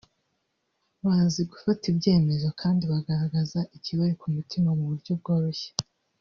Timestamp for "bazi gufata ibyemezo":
1.05-2.47